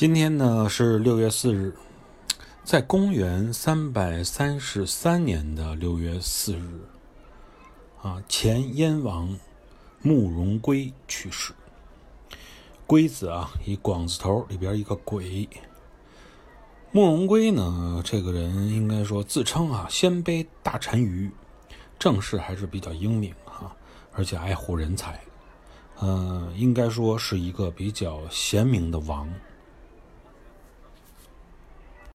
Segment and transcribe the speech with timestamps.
[0.00, 1.74] 今天呢是六月四日，
[2.64, 6.80] 在公元三百三十三年的六月四日，
[8.00, 9.38] 啊，前燕王
[10.00, 11.52] 慕容归去世。
[12.86, 15.46] 龟子啊，以广字头里边一个鬼。
[16.92, 21.30] 慕容归呢，这个人应该说自称啊，鲜卑大单于，
[21.98, 23.76] 政事还是比较英明哈，
[24.14, 25.20] 而且爱护人才，
[26.00, 29.28] 嗯，应该说是一个比较贤明的王。